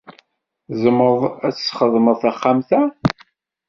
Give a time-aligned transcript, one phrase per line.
[0.67, 2.81] Tzemreḍ ad tessxedmeḍ taxxamt-a.